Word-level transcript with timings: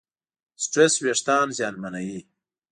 سټرېس 0.63 0.93
وېښتيان 1.03 1.47
زیانمنوي. 1.57 2.19